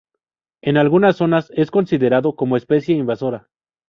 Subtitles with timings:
[0.63, 3.49] En algunas zonas, es considerado como especie invasora.